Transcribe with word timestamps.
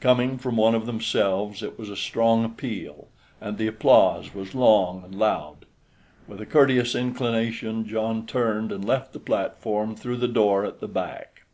Coming 0.00 0.38
from 0.38 0.56
one 0.56 0.74
of 0.74 0.86
themselves 0.86 1.62
it 1.62 1.78
was 1.78 1.90
a 1.90 1.98
strong 1.98 2.46
appeal, 2.46 3.08
and 3.42 3.58
the 3.58 3.66
applause 3.66 4.34
was 4.34 4.54
long 4.54 5.02
and 5.04 5.14
loud. 5.14 5.66
With 6.26 6.40
a 6.40 6.46
courteous 6.46 6.94
inclination 6.94 7.86
John 7.86 8.24
turned 8.24 8.72
and 8.72 8.82
left 8.86 9.12
the 9.12 9.20
platform 9.20 9.94
through 9.94 10.16
the 10.16 10.28
door 10.28 10.64
at 10.64 10.80
the 10.80 10.88
back. 10.88 11.42